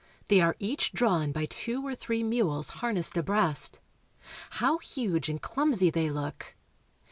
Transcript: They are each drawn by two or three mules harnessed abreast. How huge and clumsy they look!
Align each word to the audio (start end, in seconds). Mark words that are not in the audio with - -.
They 0.29 0.41
are 0.41 0.55
each 0.57 0.93
drawn 0.93 1.31
by 1.31 1.45
two 1.45 1.85
or 1.85 1.93
three 1.93 2.23
mules 2.23 2.71
harnessed 2.81 3.15
abreast. 3.17 3.79
How 4.57 4.79
huge 4.79 5.29
and 5.29 5.39
clumsy 5.39 5.91
they 5.91 6.09
look! 6.09 6.55